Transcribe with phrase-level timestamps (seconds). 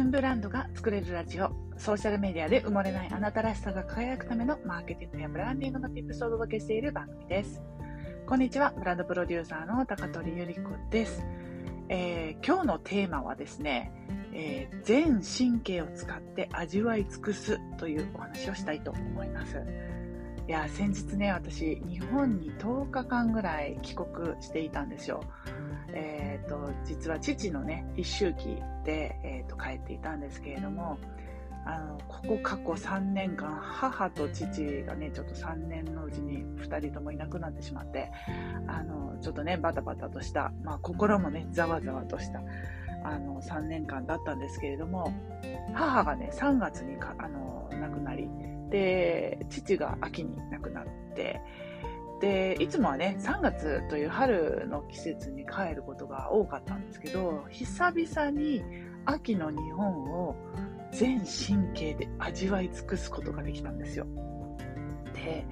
[0.00, 1.50] 分ブランドが作れるラジオ。
[1.76, 7.60] ソーシャルメディアで埋もれないあなたらしさが輝くためのマーケティングやブランディングの tips をお届けしている番組です。
[8.26, 8.72] こんにちは。
[8.78, 11.22] ブランドプロデューサーの高取ゆり子です、
[11.90, 13.92] えー、今日のテーマはですね、
[14.32, 19.62] えー、全神経を使って味わい尽くすというお話をしたいと思います。
[20.48, 25.22] いや先日ね私日本に10日間ぐらい帰国していたんですよ。
[25.88, 30.98] えーと、実は父のね一周期で、えーと、帰っていたんですけれども
[31.66, 38.10] あのここ過去3年間母と父がねちょっと3年のうちに2人ともいなくなってしまって
[38.66, 42.40] あのちょっとねバタバタとした、まあ、心もねざわざわとした
[43.04, 45.12] あの3年間だったんですけれども
[45.74, 48.28] 母がね3月にかあの亡くなり
[48.70, 51.40] で父が秋に亡くなって
[52.20, 58.62] でいつもはね3月という春の季節に帰ることが多かったんですけど久々に
[59.06, 60.36] 秋の日本を
[60.92, 64.06] 全神経で味わい尽くすことができたんですよ。
[65.14, 65.46] で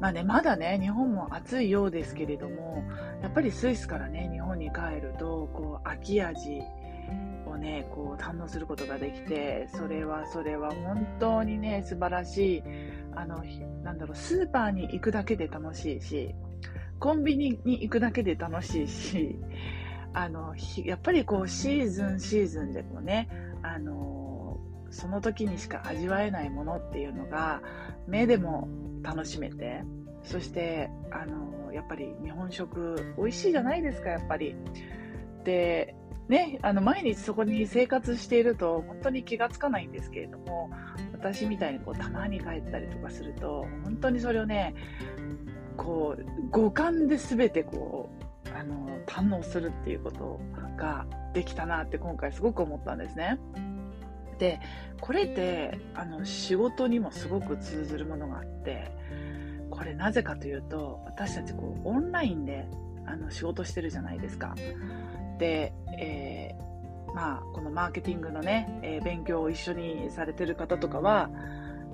[0.00, 2.84] まあね、まだね、日本も暑いようですけれども、
[3.22, 6.62] やっぱりスイスからね、日本に帰ると、こう、秋味
[7.56, 12.62] ね、こう、堪能することができて、それはそれは本当にね、素晴らしい、
[13.14, 13.42] あの、
[13.82, 16.34] なんだろう、スーパーに行くだけで楽しいし、
[16.98, 19.38] コンビニに行くだけで楽しいし、
[20.12, 23.28] あの、やっぱりこう、シーズンシーズンでこうね、
[23.62, 24.58] あの、
[24.90, 27.60] その時にしか味わえないものっていうのが、
[28.06, 28.68] 目でも
[29.02, 29.82] 楽しめて、
[30.22, 34.56] そして、あの、やっぱり日本食美味しいじゃないですか、やっぱり。
[35.44, 35.94] で、
[36.28, 40.70] ね、あの毎日そこに生活していると本当に気がつかないんですけれども
[41.12, 44.74] 私みたいにこうたまに帰ったりとかすると本当にそれをね
[45.76, 48.10] こう五感で全てこ
[48.46, 50.40] うあの堪能するっていうこと
[50.76, 53.38] ができたなって今回すごく思ったんですね。
[54.38, 54.60] で
[55.00, 58.90] これってあの仕事にもすごく通ずるものがあって
[59.70, 62.66] これなぜかというと私たちこうオンラインで
[63.06, 64.54] あの仕事してるじゃないですか。
[65.38, 71.30] で、えー、まあ、このマーケティングのね、えー、勉強を一緒にされてる方とかは、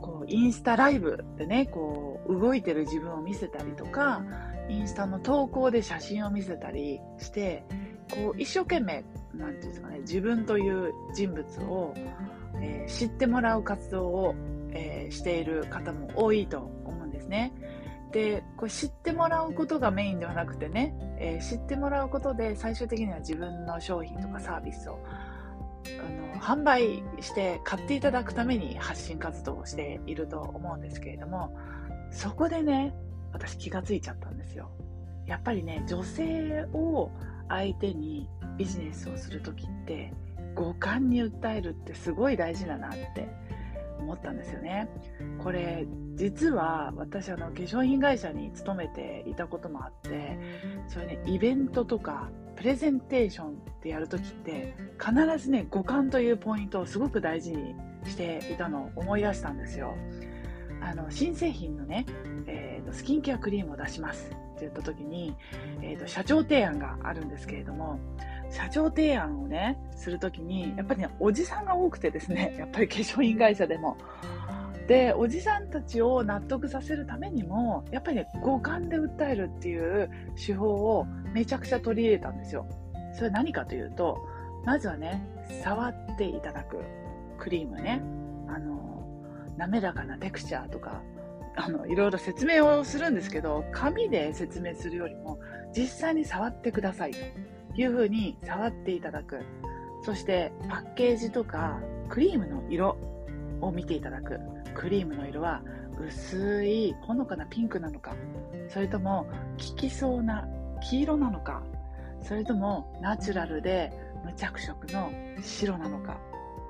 [0.00, 4.22] こう、インスタライブでね、こう、動いてる自分を見せたりとか、
[4.68, 7.64] インスタの投稿で写真を見せたりして、
[8.10, 11.94] こう、一生懸命、なんていうんですかね、自分という人物を、
[12.60, 14.34] えー、知ってもらう活動を、
[14.72, 17.52] えー、している方も多いと思うんですね。
[18.12, 24.98] でこれ知ってもらうことがメインではなくてね、えー、知ってもらうことで最終的には自分の商品とかサービスを
[25.86, 31.56] あの販売して買っていただくために発信活動をしていると思うんですけれども
[32.10, 32.94] そこでね
[33.32, 34.70] 私気がついちゃったんですよ。
[35.26, 37.10] やっぱりね女性を
[37.48, 40.12] 相手にビジネスをする時って
[40.54, 43.28] 五感に訴えるってすごい大事だなって
[44.00, 44.88] 思ったんですよね。
[45.42, 50.38] これ実は私あの化粧品会社に勤めていたこともあって
[50.88, 57.74] それねイベントとかプレゼンテーションってやるときって必ずね五感というポイントをすごく大事に
[58.04, 59.94] していたのを思い出したんですよ。
[60.82, 62.06] あの新製品のね、
[62.46, 65.36] えーと、スキンケアクリームを出しますって言った時に、
[65.82, 67.98] えーと社長提案があるんですけれども
[68.50, 73.96] 社長提案をね、するときに、やっぱりね、おじさんが多くてですね、 やっぱり化粧品会社でも。
[74.86, 82.66] で、おじさんたちを納得させるためにも、やっぱりね、五感で訴えるっていう手法をめちゃくちゃ取り入れたんですよ。
[83.12, 84.18] それ何かというと、
[84.64, 85.22] まずはね、
[85.62, 86.78] 触っていただく
[87.38, 88.02] クリームね、
[88.48, 89.04] あの、
[89.56, 91.02] 滑らかなテクスチャーとか、
[91.56, 95.38] あの、いろいろ説明をするんですけど、紙で説明するよりも、
[95.76, 97.18] 実際に触ってくださいと。
[97.76, 99.40] いう風に触っていただく。
[100.02, 102.96] そしてパッケージとかクリームの色
[103.60, 104.40] を見ていただく。
[104.74, 105.62] クリームの色は
[106.00, 108.14] 薄いほのかなピンクなのか、
[108.68, 110.48] それとも効きそうな
[110.80, 111.62] 黄色なのか、
[112.22, 113.92] それともナチュラルで
[114.24, 115.10] 無着色の
[115.42, 116.18] 白なのか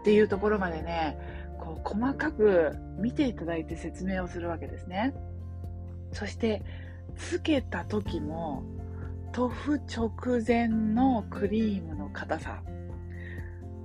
[0.00, 1.18] っていうところまでね、
[1.58, 5.14] こう細かく見ていただいて説明をするわけですね。
[6.12, 6.62] そして
[7.16, 8.62] つけた時も
[9.36, 12.62] 塗布直前のクリームの硬さ。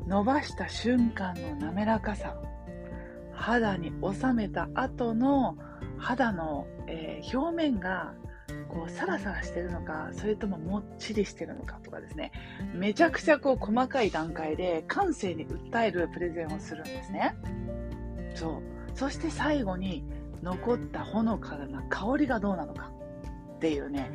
[0.08, 2.38] 伸ばした瞬間の滑らかさ。
[3.34, 5.58] 肌に収めた後の
[5.98, 8.14] 肌の、えー、表面が
[8.70, 12.32] こうサラサラしてるのかそれとももっちりしてるのかとかですね。
[12.74, 17.36] めちゃくちゃこう細かい段階で感性に訴えるプレゼンをするんですね。
[18.36, 18.62] そう。
[18.98, 20.06] そして最後に
[20.42, 22.90] 残ったほのかな香りがどうなのか
[23.58, 24.10] っていうね。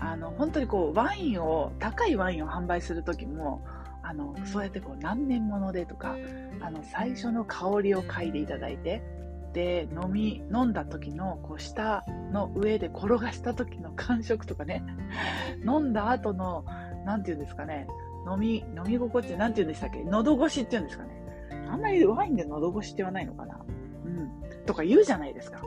[0.00, 3.64] あの本当にこうワインを高いワインを販売する時も
[4.02, 6.16] あのそうやってこう何年ものでとか
[6.60, 9.02] あの最初の香りを嗅いでいただいて
[9.52, 14.82] で飲み飲んだ時のこう舌の上で転がした時の 感触とかね
[15.66, 16.64] 飲んだ後の
[17.04, 17.86] 何て言うんですかね
[18.30, 21.20] 飲み飲み心地何て言うんでしたっけ喉越しって言うんですかね。
[21.70, 23.60] あんまりワインで喉越しって言わないのかな。
[24.04, 24.30] うん。
[24.66, 25.62] とか言うじゃないですか。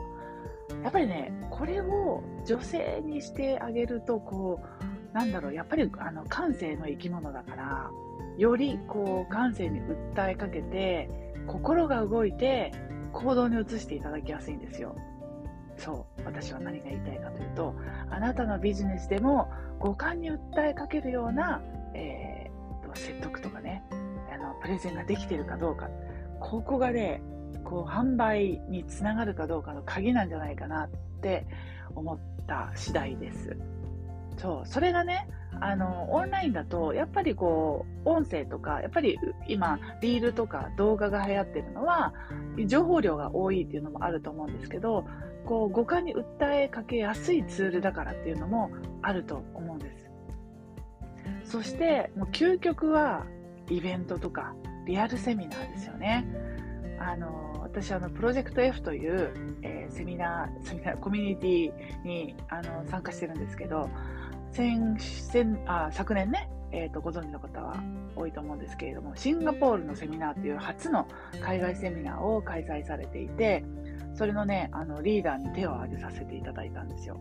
[0.84, 4.60] やっぱりねこれを女性にしてあげるとこ
[5.12, 7.90] うなんだろうやっぱりあの感性の生き物だから
[8.36, 11.08] よりこう感性に訴えかけて
[11.46, 12.72] 心が動いて
[13.12, 14.96] 行動に移していただきやすいんですよ。
[15.76, 17.74] そう、私は何が言いたいかというと、
[18.10, 20.38] あなたのビジネスでも五感に訴
[20.70, 21.62] えかけるような、
[21.94, 23.82] えー、説得とかね
[24.32, 25.88] あの、プレゼンができてるかどうか、
[26.40, 27.22] ここがね、
[27.64, 30.88] こう販売につながるかどうかの鍵なんじゃないかなっ
[31.20, 31.46] て
[31.94, 33.56] 思った次第です。
[34.36, 35.28] そう、それがね、
[35.60, 42.12] あの、オンラインだと、やっぱりこう、音声とか、やっぱり今、リールとか動画が流行ってるのは、
[42.66, 45.04] 情報量が多いっていうのもあると思うんですけど、
[45.44, 48.70] こう、五感に訴えかけやすいツールだからっていうのも
[49.02, 50.10] あると思うんです。
[51.44, 53.26] そして、もう究極は、
[53.70, 54.54] イベントとか、
[54.86, 56.26] リアルセミナーですよね。
[57.04, 63.90] あの、私、あの、プロジェクト F という、えー、セミナー、セミナー、コミュニティに、あの、参加してるんですけど、
[64.52, 67.82] 先先あ昨年ね、えーと、ご存知の方は
[68.14, 71.08] 多いと思うんですけれども、シンガポールのセミナーという初の
[71.42, 73.64] 海外セミナーを開催されていて、
[74.14, 77.18] それのね、あのリーダーに手を挙げさせていただいたんですよ。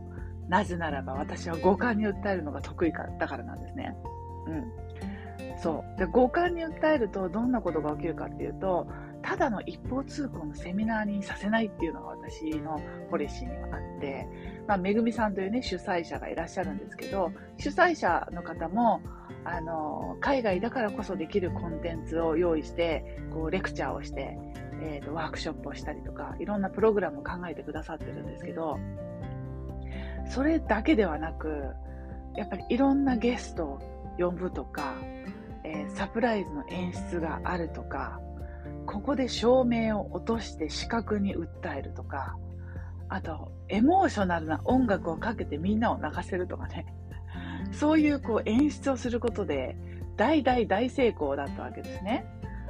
[0.48, 3.96] なぜならば私は五感に訴えるのが得意かだからなんですね。
[4.48, 5.58] うん。
[5.58, 6.00] そう。
[6.00, 8.88] で、五感に訴えるとどんなことが起きるかっていうと、
[9.24, 12.80] ただの一方通行のセミナーにさせないっていうのが私の
[13.10, 14.28] ポリシーにはあって、
[14.68, 19.02] まあ、めぐみさんというね、主催者がいらっしゃるんですけど、主催者の方も、
[19.46, 24.38] あの、海外だからこそできるコンテンツを用意して、こう、レクチャーをして、
[24.82, 28.78] えーと、ワークショップをしたりとか、いろんなプログラムを考えてくださってるんですけど、
[30.30, 31.74] それだけではなく、
[32.36, 33.80] やっぱりいろんなゲストを
[34.18, 34.96] 呼ぶとか、
[35.64, 38.20] えー、サプライズの演出があるとか、
[38.94, 42.38] ここで照明を落として視覚に訴えるとか、
[43.10, 46.86] あと、エモーショナルな音楽をかけてみんなを泣かせるとかね。
[47.72, 49.76] そういうこう演出をすることで、
[50.16, 52.24] 大大大成功だったわけですね。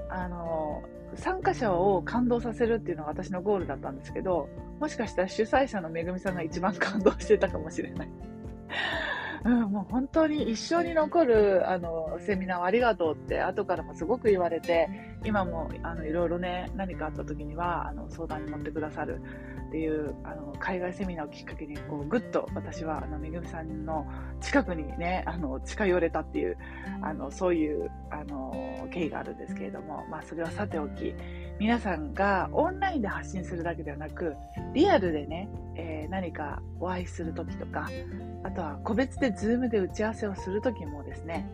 [0.10, 0.84] あの、
[1.16, 4.48] 参加者を感動させるっていうのが私のゴールだったんですけど、
[4.80, 8.10] もしかしたら主催者のめぐみさんが一番感動してたかもしれない。
[9.46, 14.88] うん、もう本当に一生に残るあのセミナーをありがとうって後からもすごく言われて
[15.26, 19.22] 今もあのいろいろね何かあった時にはあの相談に乗ってくださる
[19.68, 24.06] っていうあの海外セミナーをきっかけにこうぐっと私はあのめぐみさんの
[24.40, 26.58] 近くにねあの近寄れたっていう
[27.02, 31.16] あのそういうあの経緯があるんですけれども、まあ、それはさておき
[31.60, 34.36] 皆さんがオンラインで発信するだけではなく
[34.74, 37.90] リアルでね、えー、何かお会いする時とか
[38.44, 41.50] あとは個別で Zoom で打ち合わせをするときもですね、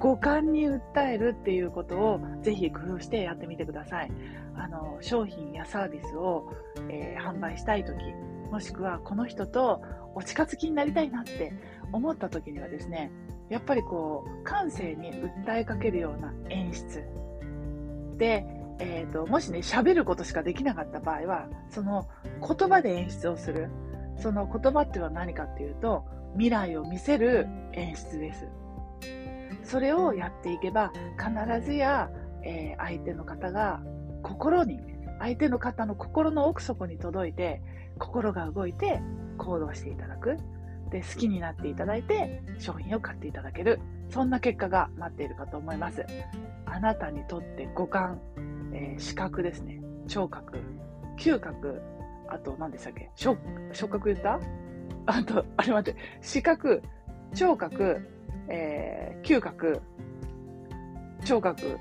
[0.00, 4.10] 五感に訴えるっていうことをぜひ工夫してやってみてください。
[4.56, 6.52] あの、商品やサービスを、
[6.88, 7.98] えー、販売したいとき、
[8.50, 9.80] もしくはこの人と
[10.14, 11.52] お近づきになりたいなって
[11.92, 13.12] 思ったときにはですね、
[13.48, 17.04] やっぱりこう、感性に訴えかけるような演出。
[18.18, 18.44] で、
[18.78, 22.08] えーと、もしね、喋ることしかできなかった場合は、その
[22.40, 23.70] 言葉で演出をする。
[24.16, 26.04] その言葉っていうのは何かっていうと、
[26.34, 28.48] 未来を見せる演出です。
[29.64, 32.10] それをやっていけば必ずや、
[32.42, 33.82] えー、相手の方が
[34.22, 34.78] 心に
[35.18, 37.62] 相手の方の心の奥底に届いて
[37.98, 39.00] 心が動いて
[39.38, 40.36] 行動していただく
[40.90, 46.04] で好きになっていただいて商品を買っていただけるそんな結果が待っているかと思います
[46.66, 48.20] あなたにとって五感、
[48.74, 49.80] えー、視覚ですね。
[50.06, 50.58] 聴覚。
[51.16, 51.80] 嗅覚。
[52.28, 53.10] あと何でしたっけ？
[53.14, 53.38] 触
[53.72, 54.40] 覚言った？
[55.06, 56.82] あと、あれ待って、視覚、
[57.34, 58.08] 聴覚、
[58.48, 59.80] えー、嗅覚、
[61.24, 61.78] 聴覚、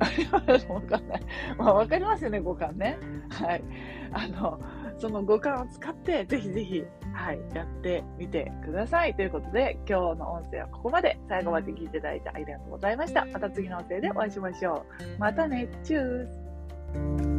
[0.00, 0.10] あ
[0.46, 1.22] れはわかんない。
[1.56, 2.98] まあ、わかりますよね、五感ね。
[3.30, 3.64] はい。
[4.12, 4.60] あの、
[4.98, 9.14] その五感を使って、ぜひぜひ、はい、やってみてください。
[9.14, 11.18] ということで、今日の音声はここまで。
[11.28, 13.24] 最後まで聞いていただいてありがとうございました。
[13.26, 14.84] また次の音声でお会いしましょ
[15.16, 15.18] う。
[15.18, 17.33] またね、チュース